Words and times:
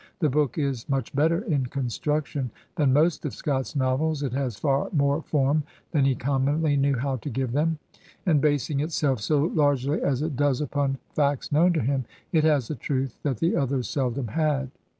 The 0.17 0.31
book 0.31 0.57
is 0.57 0.89
much 0.89 1.13
better 1.13 1.41
in 1.43 1.67
construction 1.67 2.49
than 2.75 2.91
most 2.91 3.23
of 3.23 3.35
Scott's 3.35 3.75
novels; 3.75 4.23
it 4.23 4.33
has 4.33 4.55
far 4.57 4.89
more 4.91 5.21
form 5.21 5.61
than 5.91 6.05
he 6.05 6.15
commonly 6.15 6.75
knew 6.75 6.95
how 6.95 7.17
to 7.17 7.29
give 7.29 7.51
them, 7.51 7.77
and, 8.25 8.41
basing 8.41 8.79
itself 8.79 9.21
so 9.21 9.43
largely 9.53 10.01
as 10.01 10.23
it 10.23 10.35
does 10.35 10.59
upon 10.59 10.97
facts 11.13 11.51
known 11.51 11.71
to 11.73 11.81
him, 11.81 12.05
it 12.31 12.43
has 12.43 12.71
a 12.71 12.75
truth 12.75 13.19
that 13.21 13.37
the 13.37 13.55
others 13.55 13.87
seldom 13.87 14.29
had. 14.29 14.71